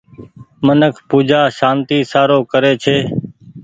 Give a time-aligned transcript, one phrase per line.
[0.65, 2.97] منک پوجآ سانتي سارو ڪري ڇي۔